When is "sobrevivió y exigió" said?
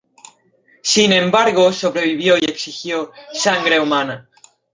1.71-3.11